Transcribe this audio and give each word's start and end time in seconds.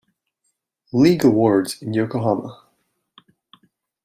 League 0.93 1.23
awards 1.23 1.79
in 1.79 1.93
Yokohama. 1.93 2.59